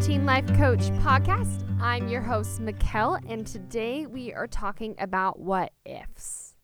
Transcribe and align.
Teen 0.00 0.24
Life 0.24 0.46
Coach 0.56 0.90
podcast. 1.00 1.64
I'm 1.80 2.06
your 2.06 2.20
host, 2.20 2.60
Mikkel, 2.60 3.20
and 3.28 3.44
today 3.44 4.06
we 4.06 4.32
are 4.32 4.46
talking 4.46 4.94
about 4.96 5.40
what 5.40 5.72
ifs. 5.84 6.54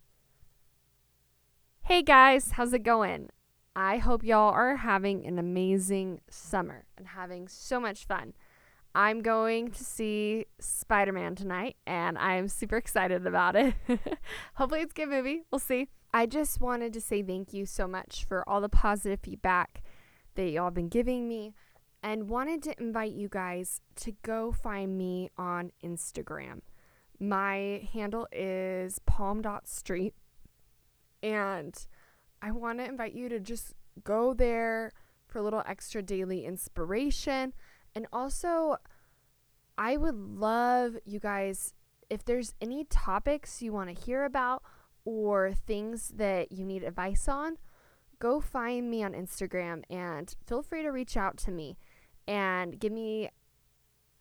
Hey 1.82 2.02
guys, 2.02 2.52
how's 2.52 2.72
it 2.72 2.84
going? 2.84 3.30
I 3.74 3.96
hope 3.96 4.22
y'all 4.22 4.52
are 4.52 4.76
having 4.76 5.26
an 5.26 5.40
amazing 5.40 6.20
summer 6.30 6.84
and 6.96 7.08
having 7.08 7.48
so 7.48 7.80
much 7.80 8.06
fun. 8.06 8.34
I'm 8.94 9.20
going 9.20 9.72
to 9.72 9.82
see 9.82 10.46
Spider 10.60 11.12
Man 11.12 11.34
tonight, 11.34 11.74
and 11.88 12.16
I'm 12.16 12.46
super 12.46 12.76
excited 12.76 13.26
about 13.26 13.56
it. 13.56 13.74
Hopefully, 14.54 14.82
it's 14.82 14.92
a 14.92 14.94
good 14.94 15.08
movie. 15.08 15.42
We'll 15.50 15.58
see. 15.58 15.88
I 16.12 16.26
just 16.26 16.60
wanted 16.60 16.92
to 16.92 17.00
say 17.00 17.20
thank 17.20 17.52
you 17.52 17.66
so 17.66 17.88
much 17.88 18.26
for 18.28 18.48
all 18.48 18.60
the 18.60 18.68
positive 18.68 19.18
feedback 19.24 19.82
that 20.36 20.50
y'all 20.50 20.70
been 20.70 20.88
giving 20.88 21.28
me, 21.28 21.52
and 22.04 22.28
wanted 22.28 22.62
to 22.62 22.80
invite 22.80 23.12
you 23.12 23.28
guys 23.28 23.80
to 23.96 24.12
go 24.22 24.52
find 24.52 24.96
me 24.96 25.30
on 25.36 25.72
Instagram. 25.82 26.60
My 27.18 27.88
handle 27.92 28.28
is 28.30 29.00
palm.street, 29.00 30.14
and 31.22 31.74
I 32.40 32.52
want 32.52 32.78
to 32.78 32.84
invite 32.84 33.14
you 33.14 33.28
to 33.30 33.40
just 33.40 33.74
go 34.04 34.34
there 34.34 34.92
for 35.26 35.38
a 35.38 35.42
little 35.42 35.62
extra 35.66 36.02
daily 36.02 36.44
inspiration 36.44 37.54
and 37.94 38.06
also, 38.12 38.76
I 39.78 39.96
would 39.96 40.16
love 40.16 40.96
you 41.04 41.20
guys 41.20 41.74
if 42.10 42.24
there's 42.24 42.54
any 42.60 42.84
topics 42.84 43.62
you 43.62 43.72
want 43.72 43.94
to 43.94 44.04
hear 44.04 44.24
about 44.24 44.62
or 45.04 45.52
things 45.52 46.12
that 46.16 46.52
you 46.52 46.64
need 46.64 46.82
advice 46.82 47.28
on, 47.28 47.56
go 48.18 48.40
find 48.40 48.90
me 48.90 49.02
on 49.02 49.12
Instagram 49.12 49.82
and 49.90 50.34
feel 50.46 50.62
free 50.62 50.82
to 50.82 50.90
reach 50.90 51.16
out 51.16 51.36
to 51.38 51.50
me 51.50 51.76
and 52.26 52.78
give 52.78 52.92
me 52.92 53.30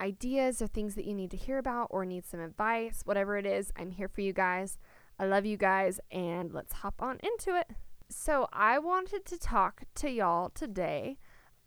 ideas 0.02 0.62
or 0.62 0.68
things 0.68 0.96
that 0.96 1.06
you 1.06 1.14
need 1.14 1.32
to 1.32 1.38
hear 1.38 1.58
about 1.58 1.88
or 1.90 2.06
need 2.06 2.26
some 2.26 2.40
advice, 2.40 3.02
whatever 3.06 3.38
it 3.38 3.46
is. 3.46 3.72
I'm 3.78 3.92
here 3.92 4.08
for 4.08 4.22
you 4.22 4.34
guys. 4.34 4.78
I 5.20 5.26
love 5.26 5.46
you 5.46 5.58
guys, 5.58 6.00
and 6.12 6.52
let's 6.52 6.74
hop 6.74 7.02
on 7.02 7.20
into 7.22 7.56
it. 7.56 7.70
So, 8.10 8.48
I 8.52 8.80
wanted 8.80 9.26
to 9.26 9.38
talk 9.38 9.84
to 9.96 10.10
y'all 10.10 10.50
today 10.50 11.18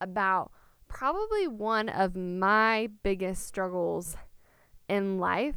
about 0.00 0.50
probably 0.88 1.48
one 1.48 1.88
of 1.88 2.16
my 2.16 2.88
biggest 3.02 3.46
struggles 3.46 4.16
in 4.88 5.18
life, 5.18 5.56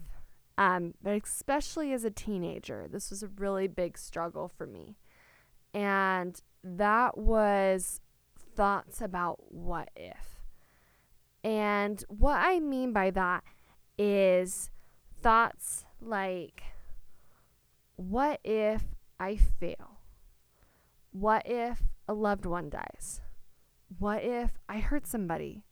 um, 0.58 0.94
but 1.02 1.22
especially 1.22 1.94
as 1.94 2.04
a 2.04 2.12
teenager. 2.12 2.88
This 2.90 3.10
was 3.10 3.24
a 3.24 3.28
really 3.28 3.68
big 3.68 3.98
struggle 3.98 4.48
for 4.48 4.68
me. 4.68 4.98
And 5.74 6.40
that 6.64 7.18
was 7.18 8.02
thoughts 8.56 9.02
about 9.02 9.52
what 9.52 9.90
if. 9.96 10.39
And 11.44 12.04
what 12.08 12.36
I 12.36 12.60
mean 12.60 12.94
by 12.94 13.12
that 13.12 13.44
is 13.98 14.70
thoughts 15.22 15.86
like, 16.02 16.64
what 17.96 18.40
if 18.44 18.84
I 19.20 19.36
fail? 19.36 20.00
What 21.12 21.44
if 21.46 21.84
a 22.08 22.14
loved 22.14 22.46
one 22.46 22.70
dies? 22.70 23.22
what 23.98 24.24
if 24.24 24.52
I 24.68 24.80
hurt 24.80 25.08
somebody? 25.08 25.64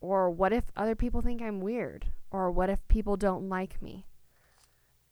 Or 0.00 0.30
what 0.30 0.52
if 0.52 0.64
other 0.76 0.94
people 0.94 1.22
think 1.22 1.40
I'm 1.40 1.60
weird? 1.60 2.06
Or 2.30 2.50
what 2.50 2.68
if 2.68 2.86
people 2.88 3.16
don't 3.16 3.48
like 3.48 3.80
me? 3.80 4.06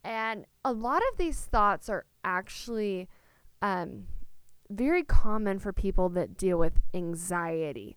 And 0.04 0.46
a 0.64 0.72
lot 0.72 1.02
of 1.12 1.18
these 1.18 1.40
thoughts 1.40 1.88
are 1.88 2.04
actually 2.24 3.08
um, 3.62 4.04
very 4.68 5.04
common 5.04 5.60
for 5.60 5.72
people 5.72 6.08
that 6.10 6.36
deal 6.36 6.58
with 6.58 6.80
anxiety. 6.92 7.96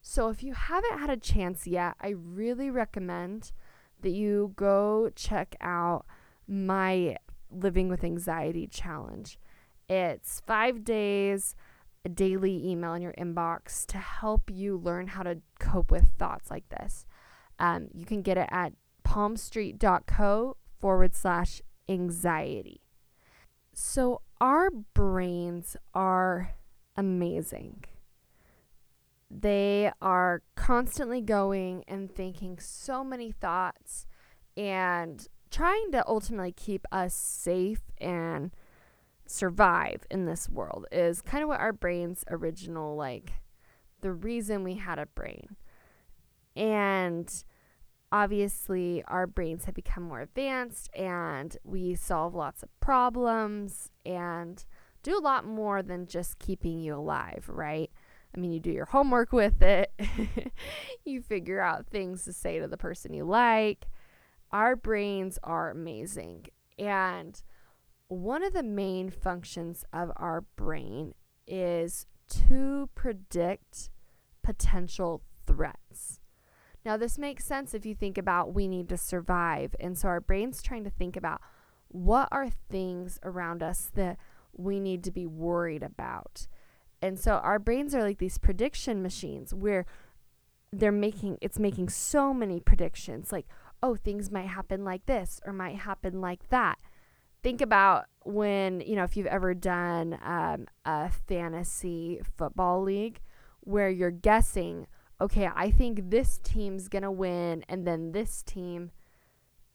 So 0.00 0.28
if 0.28 0.42
you 0.42 0.54
haven't 0.54 0.98
had 0.98 1.10
a 1.10 1.16
chance 1.16 1.66
yet, 1.66 1.94
I 2.00 2.10
really 2.10 2.70
recommend 2.70 3.52
that 4.00 4.10
you 4.10 4.52
go 4.56 5.10
check 5.14 5.56
out 5.60 6.06
my 6.46 7.16
Living 7.50 7.88
with 7.88 8.04
Anxiety 8.04 8.66
challenge. 8.66 9.38
It's 9.88 10.42
five 10.46 10.84
days 10.84 11.54
a 12.04 12.08
daily 12.08 12.68
email 12.68 12.94
in 12.94 13.02
your 13.02 13.14
inbox 13.14 13.86
to 13.86 13.98
help 13.98 14.50
you 14.50 14.76
learn 14.76 15.08
how 15.08 15.22
to 15.22 15.40
cope 15.58 15.90
with 15.90 16.08
thoughts 16.18 16.50
like 16.50 16.68
this. 16.68 17.06
Um, 17.58 17.88
you 17.92 18.04
can 18.04 18.22
get 18.22 18.38
it 18.38 18.48
at 18.50 18.72
palmstreet.co 19.04 20.56
forward 20.78 21.14
slash 21.14 21.62
anxiety. 21.88 22.82
So, 23.72 24.22
our 24.40 24.70
brains 24.70 25.76
are 25.94 26.54
amazing. 26.96 27.84
They 29.30 29.92
are 30.00 30.42
constantly 30.54 31.20
going 31.20 31.84
and 31.86 32.10
thinking 32.14 32.58
so 32.58 33.04
many 33.04 33.30
thoughts 33.30 34.06
and 34.56 35.26
trying 35.50 35.92
to 35.92 36.06
ultimately 36.06 36.52
keep 36.52 36.86
us 36.90 37.14
safe 37.14 37.82
and 37.98 38.50
survive 39.26 40.06
in 40.10 40.24
this 40.24 40.48
world 40.48 40.86
is 40.90 41.20
kind 41.20 41.42
of 41.42 41.48
what 41.48 41.60
our 41.60 41.72
brain's 41.72 42.24
original 42.30 42.96
like 42.96 43.32
the 44.00 44.12
reason 44.12 44.64
we 44.64 44.74
had 44.74 44.98
a 44.98 45.06
brain. 45.06 45.56
And 46.56 47.32
obviously 48.10 49.02
our 49.06 49.26
brains 49.26 49.66
have 49.66 49.74
become 49.74 50.04
more 50.04 50.22
advanced 50.22 50.88
and 50.94 51.56
we 51.64 51.94
solve 51.94 52.34
lots 52.34 52.62
of 52.62 52.80
problems 52.80 53.90
and 54.06 54.64
do 55.02 55.16
a 55.16 55.20
lot 55.20 55.44
more 55.44 55.82
than 55.82 56.06
just 56.06 56.38
keeping 56.38 56.80
you 56.80 56.94
alive, 56.94 57.44
right? 57.48 57.90
I 58.36 58.40
mean, 58.40 58.52
you 58.52 58.60
do 58.60 58.70
your 58.70 58.86
homework 58.86 59.32
with 59.32 59.62
it. 59.62 59.92
you 61.04 61.22
figure 61.22 61.60
out 61.60 61.86
things 61.86 62.24
to 62.24 62.32
say 62.32 62.58
to 62.58 62.68
the 62.68 62.76
person 62.76 63.14
you 63.14 63.24
like. 63.24 63.86
Our 64.52 64.76
brains 64.76 65.38
are 65.42 65.70
amazing. 65.70 66.46
And 66.78 67.40
one 68.08 68.42
of 68.42 68.52
the 68.52 68.62
main 68.62 69.10
functions 69.10 69.84
of 69.92 70.10
our 70.16 70.42
brain 70.56 71.14
is 71.46 72.06
to 72.48 72.88
predict 72.94 73.90
potential 74.42 75.22
threats. 75.46 76.20
Now, 76.84 76.96
this 76.96 77.18
makes 77.18 77.44
sense 77.44 77.74
if 77.74 77.84
you 77.84 77.94
think 77.94 78.16
about 78.16 78.54
we 78.54 78.68
need 78.68 78.88
to 78.90 78.96
survive. 78.96 79.74
And 79.80 79.98
so 79.98 80.08
our 80.08 80.20
brain's 80.20 80.62
trying 80.62 80.84
to 80.84 80.90
think 80.90 81.16
about 81.16 81.40
what 81.88 82.28
are 82.30 82.50
things 82.70 83.18
around 83.22 83.62
us 83.62 83.90
that 83.94 84.18
we 84.52 84.80
need 84.80 85.04
to 85.04 85.10
be 85.10 85.26
worried 85.26 85.82
about. 85.82 86.46
And 87.00 87.18
so 87.18 87.34
our 87.34 87.58
brains 87.58 87.94
are 87.94 88.02
like 88.02 88.18
these 88.18 88.38
prediction 88.38 89.02
machines 89.02 89.54
where 89.54 89.86
they're 90.72 90.92
making 90.92 91.38
it's 91.40 91.58
making 91.58 91.88
so 91.88 92.34
many 92.34 92.60
predictions 92.60 93.32
like, 93.32 93.46
oh, 93.82 93.96
things 93.96 94.30
might 94.30 94.48
happen 94.48 94.84
like 94.84 95.06
this 95.06 95.40
or 95.46 95.52
might 95.52 95.76
happen 95.76 96.20
like 96.20 96.48
that 96.50 96.78
think 97.42 97.60
about 97.60 98.06
when, 98.24 98.80
you 98.80 98.96
know, 98.96 99.04
if 99.04 99.16
you've 99.16 99.26
ever 99.26 99.54
done 99.54 100.18
um, 100.24 100.66
a 100.84 101.10
fantasy 101.10 102.20
football 102.36 102.82
league 102.82 103.20
where 103.60 103.88
you're 103.88 104.10
guessing, 104.10 104.86
okay, 105.20 105.48
I 105.54 105.70
think 105.70 106.10
this 106.10 106.38
team's 106.38 106.88
to 106.88 107.10
win, 107.10 107.64
and 107.68 107.86
then 107.86 108.12
this 108.12 108.42
team. 108.42 108.90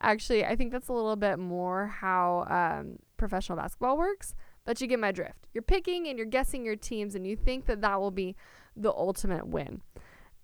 Actually, 0.00 0.44
I 0.44 0.54
think 0.54 0.70
that's 0.72 0.88
a 0.88 0.92
little 0.92 1.16
bit 1.16 1.38
more 1.38 1.88
how 1.88 2.46
um, 2.48 2.98
professional 3.16 3.58
basketball 3.58 3.96
works, 3.96 4.34
but 4.68 4.82
you 4.82 4.86
get 4.86 5.00
my 5.00 5.10
drift. 5.10 5.48
You're 5.54 5.62
picking 5.62 6.08
and 6.08 6.18
you're 6.18 6.26
guessing 6.26 6.62
your 6.62 6.76
teams, 6.76 7.14
and 7.14 7.26
you 7.26 7.36
think 7.36 7.64
that 7.64 7.80
that 7.80 7.98
will 7.98 8.10
be 8.10 8.36
the 8.76 8.92
ultimate 8.92 9.48
win. 9.48 9.80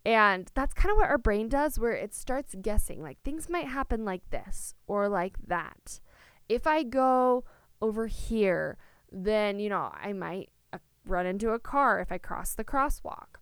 And 0.03 0.51
that's 0.55 0.73
kind 0.73 0.91
of 0.91 0.97
what 0.97 1.11
our 1.11 1.19
brain 1.19 1.51
does, 1.51 1.79
where 1.79 1.93
it 1.93 2.15
starts 2.15 2.55
guessing 2.62 3.03
like 3.03 3.19
things 3.23 3.51
might 3.51 3.69
happen 3.69 4.07
like 4.07 4.31
this 4.31 4.76
or 4.87 5.11
like 5.11 5.37
that. 5.47 6.00
If 6.49 6.67
I 6.67 6.85
go 6.85 7.44
over 7.82 8.06
here, 8.06 8.79
then, 9.12 9.59
you 9.59 9.69
know, 9.69 9.93
I 9.94 10.15
might 10.15 10.49
uh, 10.73 10.79
run 11.05 11.27
into 11.27 11.50
a 11.50 11.59
car 11.59 12.00
if 12.00 12.11
I 12.11 12.17
cross 12.17 12.55
the 12.55 12.65
crosswalk. 12.65 13.37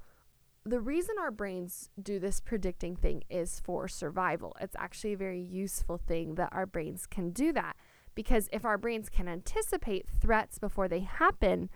The 0.65 0.81
reason 0.81 1.15
our 1.21 1.31
brains 1.31 1.91
do 2.03 2.19
this 2.19 2.41
predicting 2.41 2.97
thing 2.97 3.23
is 3.31 3.63
for 3.65 3.87
survival. 3.87 4.57
It's 4.61 4.75
actually 4.77 5.13
a 5.13 5.17
very 5.17 5.41
useful 5.41 5.99
thing 5.99 6.35
that 6.35 6.49
our 6.51 6.67
brains 6.67 7.07
can 7.07 7.31
do 7.31 7.53
that 7.53 7.77
because 8.15 8.49
if 8.53 8.65
our 8.65 8.79
brains 8.79 9.09
can 9.09 9.29
anticipate 9.29 10.07
threats 10.21 10.59
before 10.59 10.89
they 10.89 11.01
happen, 11.01 11.71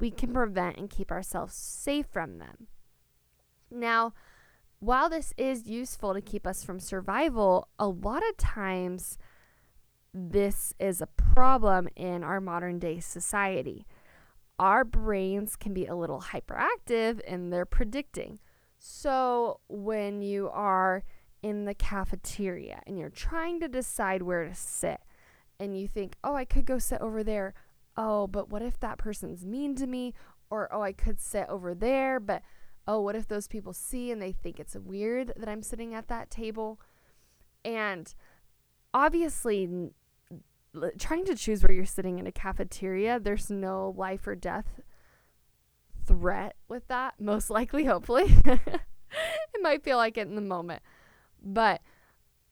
we 0.00 0.10
can 0.10 0.32
prevent 0.32 0.76
and 0.76 0.90
keep 0.90 1.10
ourselves 1.10 1.54
safe 1.54 2.06
from 2.06 2.38
them. 2.38 2.68
Now, 3.70 4.14
while 4.80 5.08
this 5.08 5.34
is 5.36 5.66
useful 5.66 6.14
to 6.14 6.20
keep 6.20 6.46
us 6.46 6.62
from 6.62 6.78
survival, 6.78 7.68
a 7.78 7.88
lot 7.88 8.22
of 8.28 8.36
times 8.36 9.18
this 10.14 10.72
is 10.78 11.00
a 11.00 11.06
problem 11.06 11.88
in 11.96 12.22
our 12.22 12.40
modern 12.40 12.78
day 12.78 13.00
society. 13.00 13.86
Our 14.58 14.84
brains 14.84 15.56
can 15.56 15.74
be 15.74 15.86
a 15.86 15.94
little 15.94 16.20
hyperactive 16.20 17.20
and 17.26 17.52
they're 17.52 17.66
predicting. 17.66 18.38
So, 18.78 19.60
when 19.68 20.22
you 20.22 20.48
are 20.50 21.02
in 21.42 21.64
the 21.64 21.74
cafeteria 21.74 22.82
and 22.86 22.98
you're 22.98 23.10
trying 23.10 23.60
to 23.60 23.68
decide 23.68 24.22
where 24.22 24.44
to 24.44 24.54
sit, 24.54 25.00
and 25.60 25.78
you 25.78 25.88
think, 25.88 26.16
oh, 26.22 26.34
I 26.34 26.44
could 26.44 26.64
go 26.64 26.78
sit 26.78 27.00
over 27.00 27.22
there. 27.22 27.54
Oh, 27.96 28.26
but 28.26 28.48
what 28.48 28.62
if 28.62 28.78
that 28.80 28.98
person's 28.98 29.44
mean 29.44 29.74
to 29.76 29.86
me? 29.86 30.14
Or, 30.50 30.72
oh, 30.72 30.82
I 30.82 30.92
could 30.92 31.20
sit 31.20 31.46
over 31.48 31.74
there, 31.74 32.20
but 32.20 32.42
oh, 32.86 33.00
what 33.00 33.16
if 33.16 33.28
those 33.28 33.48
people 33.48 33.72
see 33.72 34.10
and 34.10 34.22
they 34.22 34.32
think 34.32 34.58
it's 34.58 34.76
weird 34.76 35.32
that 35.36 35.48
I'm 35.48 35.62
sitting 35.62 35.94
at 35.94 36.08
that 36.08 36.30
table? 36.30 36.80
And 37.64 38.14
obviously, 38.94 39.90
trying 40.98 41.24
to 41.26 41.34
choose 41.34 41.62
where 41.62 41.74
you're 41.74 41.84
sitting 41.84 42.18
in 42.18 42.26
a 42.26 42.32
cafeteria, 42.32 43.18
there's 43.20 43.50
no 43.50 43.94
life 43.96 44.26
or 44.26 44.34
death 44.34 44.80
threat 46.06 46.56
with 46.68 46.86
that, 46.88 47.20
most 47.20 47.50
likely, 47.50 47.84
hopefully. 47.84 48.34
it 48.44 48.80
might 49.60 49.84
feel 49.84 49.96
like 49.96 50.16
it 50.16 50.28
in 50.28 50.34
the 50.34 50.40
moment. 50.40 50.82
But 51.42 51.82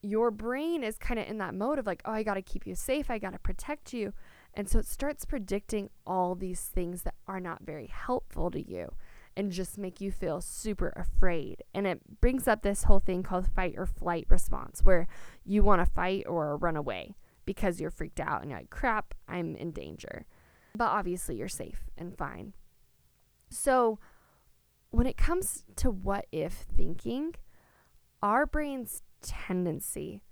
your 0.09 0.31
brain 0.31 0.83
is 0.83 0.99
kind 0.99 1.19
of 1.19 1.27
in 1.27 1.39
that 1.39 1.55
mode 1.55 1.79
of 1.79 1.87
like, 1.87 2.03
oh, 2.05 2.13
I 2.13 2.23
got 2.23 2.35
to 2.35 2.43
keep 2.43 2.67
you 2.67 2.75
safe. 2.75 3.11
I 3.11 3.19
got 3.19 3.33
to 3.33 3.39
protect 3.39 3.93
you. 3.93 4.13
And 4.55 4.69
so 4.69 4.79
it 4.79 4.87
starts 4.87 5.25
predicting 5.25 5.91
all 6.07 6.35
these 6.35 6.61
things 6.61 7.03
that 7.03 7.15
are 7.27 7.41
not 7.41 7.63
very 7.65 7.87
helpful 7.87 8.51
to 8.51 8.61
you 8.61 8.95
and 9.37 9.53
just 9.53 9.77
make 9.77 10.01
you 10.01 10.11
feel 10.11 10.41
super 10.41 10.93
afraid. 10.97 11.63
And 11.75 11.87
it 11.87 12.01
brings 12.21 12.49
up 12.49 12.63
this 12.63 12.85
whole 12.85 13.01
thing 13.01 13.23
called 13.23 13.49
fight 13.55 13.75
or 13.77 13.85
flight 13.85 14.27
response, 14.31 14.83
where 14.83 15.07
you 15.45 15.63
want 15.63 15.85
to 15.85 15.91
fight 15.91 16.25
or 16.27 16.57
run 16.57 16.77
away 16.77 17.15
because 17.45 17.81
you're 17.81 17.91
freaked 17.91 18.21
out 18.21 18.41
and 18.41 18.51
you're 18.51 18.61
like, 18.61 18.71
crap, 18.71 19.15
I'm 19.29 19.55
in 19.57 19.73
danger. 19.73 20.25
But 20.75 20.87
obviously, 20.89 21.37
you're 21.37 21.49
safe 21.49 21.85
and 21.97 22.17
fine. 22.17 22.55
So, 23.51 23.99
when 24.91 25.07
it 25.07 25.17
comes 25.17 25.65
to 25.77 25.91
what 25.91 26.27
if 26.33 26.53
thinking, 26.53 27.35
our 28.23 28.47
brain's 28.47 29.03
tendency 29.23 30.23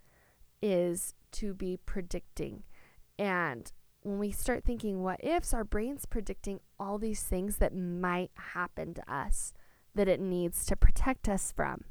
is 0.63 1.15
to 1.33 1.55
be 1.55 1.79
predicting. 1.85 2.63
And 3.19 3.71
when 4.03 4.19
we 4.19 4.31
start 4.31 4.65
thinking 4.65 5.03
what 5.03 5.25
ifs, 5.25 5.55
our 5.55 5.65
brain's 5.65 6.07
predicting 6.07 6.61
all 6.79 6.99
these 6.99 7.23
things 7.23 7.57
that 7.57 7.75
might 7.75 8.31
happen 8.53 8.95
to 8.95 9.13
us 9.13 9.53
that 9.95 10.09
it 10.09 10.21
needs 10.21 10.67
to 10.67 10.77
protect 10.77 11.29
us 11.29 11.53
from. 11.55 11.85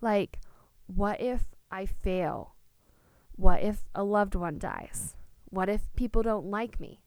Like, 0.00 0.40
what 0.86 1.20
if 1.20 1.48
I 1.70 1.86
fail? 1.86 2.54
What 3.32 3.62
if 3.62 3.84
a 3.94 4.02
loved 4.02 4.34
one 4.34 4.58
dies? 4.58 5.14
What 5.50 5.68
if 5.68 5.94
people 5.94 6.22
don't 6.22 6.46
like 6.46 6.80
me? 6.80 7.02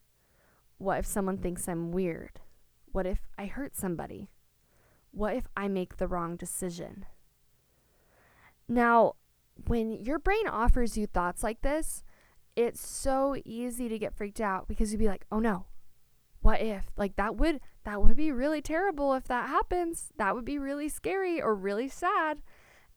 What 0.78 1.00
if 1.00 1.06
someone 1.06 1.38
thinks 1.38 1.68
I'm 1.68 1.92
weird? 1.92 2.40
What 2.92 3.06
if 3.06 3.28
I 3.38 3.46
hurt 3.46 3.76
somebody? 3.76 4.30
What 5.12 5.36
if 5.36 5.48
I 5.58 5.68
make 5.68 5.98
the 5.98 6.08
wrong 6.08 6.36
decision? 6.36 7.06
Now, 8.70 9.16
when 9.68 9.92
your 9.92 10.20
brain 10.20 10.48
offers 10.48 10.96
you 10.96 11.08
thoughts 11.08 11.44
like 11.44 11.62
this, 11.62 12.04
it's 12.56 12.86
so 12.86 13.36
easy 13.44 13.90
to 13.90 14.00
get 14.00 14.14
freaked 14.16 14.40
out 14.40 14.68
because 14.68 14.92
you'd 14.92 15.00
be 15.00 15.08
like, 15.08 15.26
"Oh 15.32 15.40
no. 15.40 15.66
What 16.42 16.62
if?" 16.62 16.86
Like 16.96 17.16
that 17.18 17.36
would 17.36 17.60
that 17.84 18.02
would 18.02 18.16
be 18.16 18.32
really 18.32 18.62
terrible 18.62 19.14
if 19.16 19.26
that 19.26 19.50
happens. 19.50 20.12
That 20.18 20.36
would 20.36 20.46
be 20.46 20.60
really 20.60 20.88
scary 20.88 21.42
or 21.42 21.56
really 21.56 21.90
sad. 21.90 22.42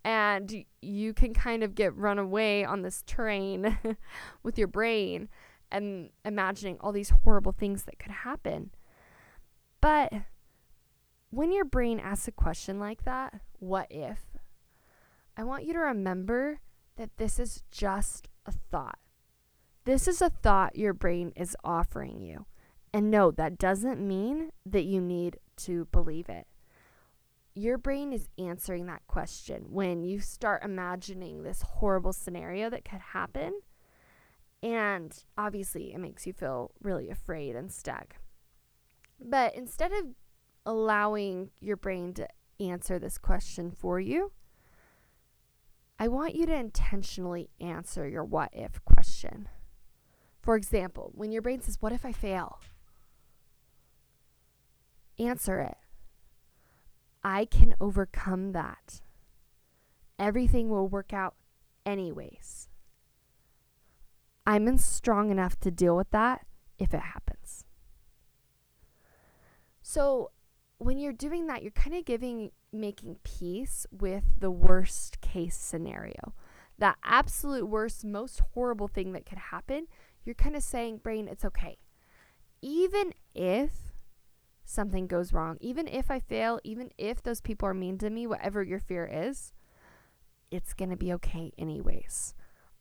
And 0.05 0.65
you 0.83 1.15
can 1.15 1.33
kind 1.33 1.63
of 1.63 1.75
get 1.75 1.97
run 1.97 2.19
away 2.19 2.65
on 2.65 2.83
this 2.83 3.03
train 3.07 3.79
with 4.43 4.59
your 4.59 4.69
brain 4.69 5.29
and 5.71 6.11
imagining 6.25 6.77
all 6.81 6.93
these 6.93 7.11
horrible 7.23 7.53
things 7.53 7.85
that 7.85 7.99
could 7.99 8.11
happen. 8.11 8.73
But 9.81 10.13
when 11.31 11.53
your 11.53 11.65
brain 11.65 11.99
asks 11.99 12.29
a 12.29 12.33
question 12.33 12.79
like 12.79 13.05
that, 13.05 13.41
what 13.59 13.87
if? 13.91 14.32
I 15.43 15.45
want 15.45 15.65
you 15.65 15.73
to 15.73 15.81
remember 15.81 16.61
that 16.95 17.17
this 17.17 17.41
is 17.41 17.65
just 17.73 18.29
a 18.47 18.53
thought. 18.53 19.01
This 19.85 20.07
is 20.07 20.23
a 20.23 20.31
thought 20.31 20.79
your 20.79 20.95
brain 20.95 21.33
is 21.35 21.57
offering 21.65 22.21
you. 22.21 22.47
And 22.95 23.11
no, 23.11 23.33
that 23.33 23.59
doesn't 23.59 23.99
mean 23.99 24.51
that 24.65 24.85
you 24.85 25.01
need 25.01 25.41
to 25.57 25.87
believe 25.87 26.29
it. 26.29 26.47
Your 27.57 27.77
brain 27.77 28.13
is 28.13 28.29
answering 28.39 28.87
that 28.87 29.03
question 29.09 29.65
when 29.71 30.05
you 30.05 30.21
start 30.21 30.63
imagining 30.63 31.43
this 31.43 31.63
horrible 31.63 32.13
scenario 32.13 32.71
that 32.71 32.85
could 32.85 33.01
happen. 33.01 33.63
And 34.63 35.13
obviously, 35.37 35.93
it 35.93 35.99
makes 35.99 36.25
you 36.25 36.33
feel 36.33 36.71
really 36.81 37.11
afraid 37.11 37.57
and 37.57 37.73
stuck. 37.73 38.15
But 39.19 39.57
instead 39.57 39.91
of 39.91 40.05
allowing 40.65 41.51
your 41.59 41.77
brain 41.77 42.15
to 42.15 42.29
answer 42.61 43.01
this 43.01 43.19
question 43.19 43.73
for 43.73 43.99
you, 43.99 44.31
I 46.03 46.09
want 46.09 46.35
you 46.35 46.47
to 46.47 46.53
intentionally 46.53 47.49
answer 47.61 48.09
your 48.09 48.25
what 48.25 48.51
if 48.53 48.85
question. 48.85 49.49
For 50.41 50.57
example, 50.57 51.13
when 51.15 51.31
your 51.31 51.43
brain 51.43 51.61
says, 51.63 51.77
What 51.79 51.93
if 51.93 52.05
I 52.05 52.11
fail? 52.11 52.59
Answer 55.17 55.61
it. 55.61 55.77
I 57.23 57.45
can 57.45 57.77
overcome 57.81 58.51
that. 58.51 59.01
Everything 60.19 60.71
will 60.71 60.89
work 60.89 61.13
out 61.13 61.37
anyways. 61.87 62.69
I'm 64.45 64.77
strong 64.79 65.31
enough 65.31 65.61
to 65.61 65.71
deal 65.71 65.97
with 65.97 66.11
that 66.11 66.45
if 66.81 66.93
it 66.93 67.01
happens. 67.01 67.65
So, 69.83 70.33
when 70.79 70.99
you're 70.99 71.13
doing 71.13 71.47
that, 71.47 71.63
you're 71.63 71.71
kind 71.71 71.95
of 71.95 72.05
giving 72.05 72.51
making 72.73 73.17
peace 73.23 73.87
with 73.91 74.25
the 74.39 74.51
worst 74.51 75.21
case 75.21 75.57
scenario. 75.57 76.35
That 76.79 76.97
absolute 77.05 77.67
worst, 77.67 78.05
most 78.05 78.41
horrible 78.55 78.89
thing 78.89 79.13
that 79.13 79.27
could 79.27 79.39
happen, 79.39 79.87
you're 80.25 80.35
kind 80.35 80.57
of 80.57 80.63
saying, 80.63 80.99
brain, 80.99 81.29
it's 81.29 81.45
okay. 81.45 81.79
Even 82.61 83.13
if 83.35 83.93
something 84.65 85.07
goes 85.07 85.33
wrong, 85.33 85.59
even 85.61 85.87
if 85.87 86.11
I 86.11 86.19
fail, 86.21 86.61
even 86.65 86.91
if 86.97 87.23
those 87.23 87.41
people 87.41 87.69
are 87.69 87.75
mean 87.75 87.99
to 87.99 88.11
me, 88.11 88.27
whatever 88.27 88.63
your 88.63 88.79
fear 88.79 89.09
is, 89.13 89.53
it's 90.51 90.75
going 90.75 90.91
to 90.91 90.97
be 90.97 91.13
okay 91.15 91.53
anyways. 91.59 92.35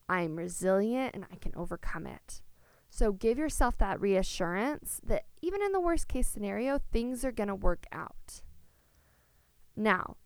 I'm 0.08 0.36
resilient 0.36 1.16
and 1.16 1.26
I 1.32 1.36
can 1.36 1.54
overcome 1.56 2.06
it. 2.06 2.42
So 2.90 3.14
give 3.14 3.38
yourself 3.38 3.78
that 3.78 4.02
reassurance 4.02 5.00
that 5.06 5.24
even 5.42 5.62
in 5.62 5.72
the 5.72 5.80
worst 5.80 6.10
case 6.10 6.28
scenario, 6.28 6.80
things 6.92 7.24
are 7.24 7.32
going 7.32 7.48
to 7.48 7.56
work 7.56 7.86
out. 7.92 8.42
Now, 9.76 10.18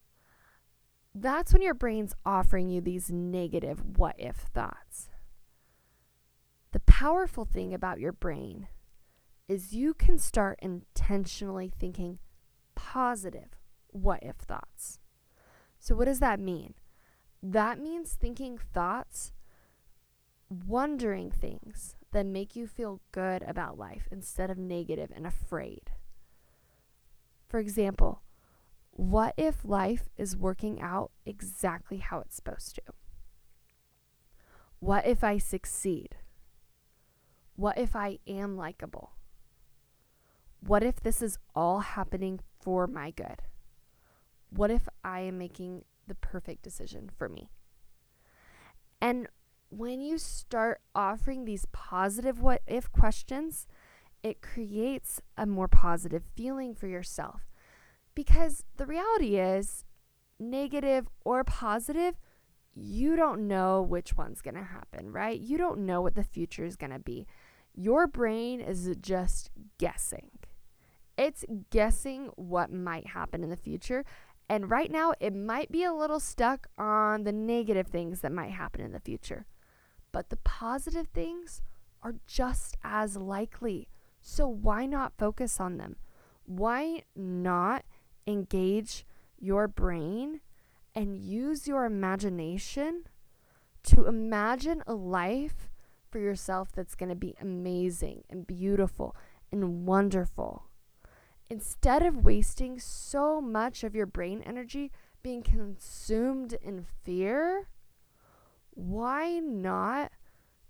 that's 1.13 1.53
when 1.53 1.61
your 1.61 1.73
brain's 1.73 2.13
offering 2.25 2.69
you 2.69 2.81
these 2.81 3.09
negative 3.09 3.97
what 3.97 4.15
if 4.17 4.35
thoughts. 4.35 5.09
The 6.71 6.81
powerful 6.81 7.45
thing 7.45 7.73
about 7.73 7.99
your 8.01 8.11
brain 8.11 8.67
is 9.47 9.73
you 9.73 9.93
can 9.93 10.17
start 10.19 10.59
intentionally 10.61 11.71
thinking 11.79 12.19
positive 12.75 13.55
what 13.87 14.19
if 14.21 14.35
thoughts. 14.35 14.99
So, 15.79 15.95
what 15.95 16.05
does 16.05 16.19
that 16.19 16.39
mean? 16.39 16.73
That 17.41 17.79
means 17.79 18.13
thinking 18.13 18.57
thoughts, 18.57 19.31
wondering 20.49 21.31
things 21.31 21.95
that 22.11 22.25
make 22.25 22.55
you 22.55 22.67
feel 22.67 23.01
good 23.11 23.43
about 23.43 23.77
life 23.77 24.07
instead 24.11 24.49
of 24.49 24.57
negative 24.57 25.11
and 25.15 25.25
afraid. 25.25 25.91
For 27.47 27.59
example, 27.59 28.21
what 28.95 29.33
if 29.35 29.65
life 29.65 30.07
is 30.17 30.37
working 30.37 30.81
out 30.81 31.11
exactly 31.25 31.97
how 31.97 32.21
it's 32.21 32.35
supposed 32.35 32.75
to? 32.75 32.81
What 34.79 35.05
if 35.05 35.21
I 35.21 35.37
succeed? 35.37 36.15
What 37.57 37.77
if 37.77 37.93
I 37.93 38.19
am 38.25 38.55
likable? 38.55 39.11
What 40.65 40.81
if 40.81 41.01
this 41.01 41.21
is 41.21 41.37
all 41.53 41.79
happening 41.79 42.39
for 42.61 42.87
my 42.87 43.11
good? 43.11 43.41
What 44.49 44.71
if 44.71 44.87
I 45.03 45.19
am 45.19 45.37
making 45.37 45.83
the 46.07 46.15
perfect 46.15 46.63
decision 46.63 47.11
for 47.17 47.27
me? 47.27 47.49
And 49.01 49.27
when 49.69 49.99
you 49.99 50.17
start 50.17 50.79
offering 50.95 51.43
these 51.43 51.65
positive 51.73 52.39
what 52.39 52.61
if 52.65 52.89
questions, 52.93 53.67
it 54.23 54.41
creates 54.41 55.21
a 55.37 55.45
more 55.45 55.67
positive 55.67 56.23
feeling 56.33 56.73
for 56.73 56.87
yourself 56.87 57.41
because 58.15 58.63
the 58.77 58.85
reality 58.85 59.37
is, 59.37 59.83
negative 60.39 61.07
or 61.23 61.43
positive, 61.43 62.15
you 62.73 63.15
don't 63.15 63.47
know 63.47 63.81
which 63.81 64.17
one's 64.17 64.41
going 64.41 64.55
to 64.55 64.63
happen, 64.63 65.11
right? 65.11 65.39
You 65.39 65.57
don't 65.57 65.85
know 65.85 66.01
what 66.01 66.15
the 66.15 66.23
future 66.23 66.65
is 66.65 66.75
going 66.75 66.91
to 66.91 66.99
be. 66.99 67.27
Your 67.73 68.07
brain 68.07 68.59
is 68.59 68.93
just 69.01 69.49
guessing. 69.77 70.29
It's 71.17 71.45
guessing 71.69 72.29
what 72.35 72.71
might 72.71 73.07
happen 73.07 73.43
in 73.43 73.49
the 73.49 73.55
future. 73.55 74.03
And 74.49 74.69
right 74.69 74.91
now, 74.91 75.13
it 75.19 75.33
might 75.33 75.71
be 75.71 75.83
a 75.83 75.93
little 75.93 76.19
stuck 76.19 76.67
on 76.77 77.23
the 77.23 77.31
negative 77.31 77.87
things 77.87 78.21
that 78.21 78.31
might 78.31 78.51
happen 78.51 78.81
in 78.81 78.91
the 78.91 78.99
future. 78.99 79.45
But 80.11 80.29
the 80.29 80.37
positive 80.37 81.07
things 81.07 81.61
are 82.03 82.15
just 82.27 82.77
as 82.83 83.17
likely. 83.17 83.89
So 84.21 84.47
why 84.47 84.85
not 84.85 85.17
focus 85.17 85.59
on 85.59 85.77
them? 85.77 85.95
Why 86.45 87.03
not 87.15 87.85
engage 88.27 89.05
your 89.37 89.67
brain 89.67 90.41
and 90.93 91.17
use 91.17 91.67
your 91.67 91.85
imagination 91.85 93.03
to 93.83 94.07
imagine 94.07 94.81
a 94.87 94.93
life 94.93 95.69
for 96.09 96.19
yourself 96.19 96.71
that's 96.71 96.95
going 96.95 97.09
to 97.09 97.15
be 97.15 97.35
amazing 97.41 98.23
and 98.29 98.47
beautiful 98.47 99.15
and 99.51 99.85
wonderful. 99.85 100.63
Instead 101.49 102.01
of 102.01 102.25
wasting 102.25 102.79
so 102.79 103.39
much 103.39 103.83
of 103.83 103.93
your 103.93 104.07
brain 104.07 104.41
energy 104.45 104.91
being 105.21 105.43
consumed 105.43 106.53
in 106.61 106.85
fear, 107.03 107.67
why 108.71 109.39
not 109.39 110.11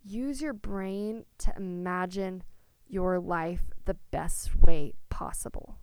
use 0.03 0.41
your 0.41 0.53
brain 0.53 1.25
to 1.37 1.53
imagine 1.55 2.43
your 2.87 3.19
life 3.19 3.61
the 3.85 3.95
best 4.11 4.55
way 4.61 4.93
possible? 5.09 5.77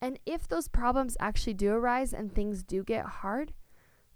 And 0.00 0.18
if 0.24 0.46
those 0.46 0.68
problems 0.68 1.16
actually 1.18 1.54
do 1.54 1.72
arise 1.72 2.12
and 2.12 2.32
things 2.32 2.62
do 2.62 2.84
get 2.84 3.04
hard, 3.04 3.52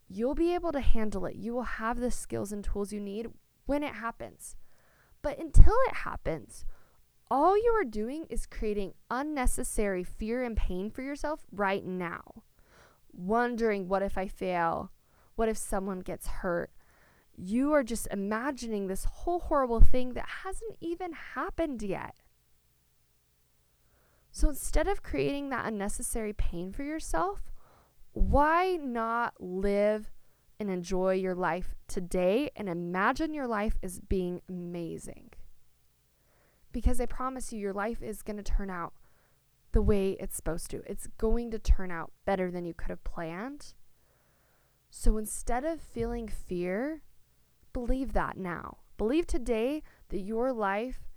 you'll 0.09 0.35
be 0.35 0.55
able 0.55 0.73
to 0.73 0.81
handle 0.81 1.27
it. 1.27 1.37
You 1.37 1.55
will 1.55 1.63
have 1.63 1.99
the 1.99 2.11
skills 2.11 2.53
and 2.53 2.63
tools 2.63 2.93
you 2.93 3.01
need 3.01 3.29
when 3.67 3.83
it 3.83 3.95
happens. 3.95 4.57
But 5.23 5.39
until 5.39 5.75
it 5.89 5.95
happens, 5.95 6.65
all 7.31 7.57
you 7.57 7.73
are 7.81 7.85
doing 7.85 8.27
is 8.29 8.47
creating 8.47 8.93
unnecessary 9.11 10.05
fear 10.05 10.45
and 10.45 10.57
pain 10.57 10.91
for 10.91 11.03
yourself 11.03 11.41
right 11.51 11.85
now. 11.85 12.43
Wondering, 13.13 13.89
what 13.89 14.03
if 14.03 14.19
I 14.19 14.29
fail? 14.29 14.93
What 15.35 15.49
if 15.49 15.57
someone 15.57 16.01
gets 16.01 16.27
hurt? 16.27 16.71
You 17.35 17.73
are 17.73 17.83
just 17.83 18.07
imagining 18.11 18.87
this 18.87 19.05
whole 19.05 19.41
horrible 19.41 19.81
thing 19.81 20.13
that 20.13 20.29
hasn't 20.45 20.77
even 20.81 21.13
happened 21.35 21.83
yet. 21.83 22.15
So 24.43 24.49
instead 24.49 24.89
of 24.89 25.05
creating 25.05 25.51
that 25.51 25.67
unnecessary 25.67 26.33
pain 26.33 26.73
for 26.73 26.83
yourself, 26.83 27.53
why 28.11 28.75
not 28.75 29.35
live 29.41 30.11
and 30.59 30.69
enjoy 30.69 31.15
your 31.15 31.37
life 31.37 31.77
today 31.87 32.51
and 32.57 32.69
imagine 32.69 33.35
your 33.35 33.47
life 33.47 33.79
as 33.85 34.01
being 34.01 34.43
amazing? 34.49 35.31
Because 36.73 37.01
I 37.01 37.07
promise 37.07 37.53
you, 37.53 37.61
your 37.61 37.73
life 37.73 38.03
is 38.03 38.23
going 38.23 38.37
to 38.37 38.43
turn 38.43 38.69
out 38.69 38.95
the 39.71 39.81
way 39.81 40.17
it's 40.19 40.35
supposed 40.35 40.71
to. 40.71 40.83
It's 40.91 41.07
going 41.19 41.53
to 41.53 41.61
turn 41.61 41.93
out 41.93 42.11
better 42.25 42.51
than 42.51 42.65
you 42.65 42.75
could 42.75 42.91
have 42.91 43.05
planned. 43.05 43.75
So 44.91 45.19
instead 45.19 45.65
of 45.65 45.81
feeling 45.81 46.27
fear, 46.27 47.03
believe 47.73 48.13
that 48.15 48.37
now. 48.37 48.79
Believe 48.97 49.29
today 49.29 49.85
that 50.09 50.19
your 50.19 50.53
life 50.53 51.12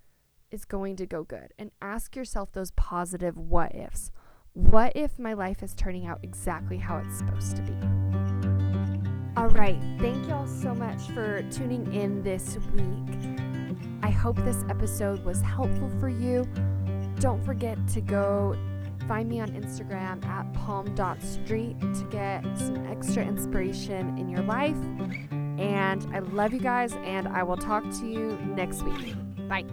is 0.50 0.64
going 0.64 0.96
to 0.96 1.06
go 1.06 1.24
good 1.24 1.52
and 1.58 1.70
ask 1.80 2.16
yourself 2.16 2.52
those 2.52 2.70
positive 2.72 3.36
what 3.36 3.74
ifs. 3.74 4.10
What 4.52 4.92
if 4.94 5.18
my 5.18 5.34
life 5.34 5.62
is 5.62 5.74
turning 5.74 6.06
out 6.06 6.20
exactly 6.22 6.78
how 6.78 6.98
it's 6.98 7.18
supposed 7.18 7.56
to 7.56 7.62
be? 7.62 7.74
All 9.36 9.48
right. 9.48 9.78
Thank 10.00 10.28
y'all 10.28 10.46
so 10.46 10.74
much 10.74 11.02
for 11.08 11.42
tuning 11.50 11.92
in 11.92 12.22
this 12.22 12.58
week. 12.74 13.36
I 14.02 14.08
hope 14.08 14.36
this 14.44 14.64
episode 14.70 15.24
was 15.24 15.42
helpful 15.42 15.90
for 16.00 16.08
you. 16.08 16.48
Don't 17.20 17.44
forget 17.44 17.76
to 17.88 18.00
go 18.00 18.56
find 19.06 19.28
me 19.28 19.40
on 19.40 19.50
Instagram 19.50 20.24
at 20.24 20.52
palm.street 20.54 21.80
to 21.80 22.08
get 22.10 22.42
some 22.56 22.86
extra 22.86 23.22
inspiration 23.22 24.16
in 24.18 24.28
your 24.28 24.42
life. 24.42 24.76
And 25.58 26.06
I 26.14 26.20
love 26.20 26.52
you 26.52 26.60
guys, 26.60 26.92
and 27.04 27.28
I 27.28 27.42
will 27.42 27.56
talk 27.56 27.82
to 28.00 28.06
you 28.06 28.38
next 28.56 28.82
week. 28.82 29.14
Bye. 29.48 29.64